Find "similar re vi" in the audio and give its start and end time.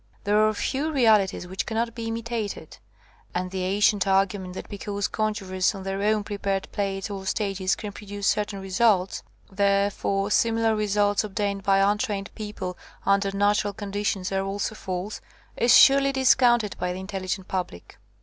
10.31-10.91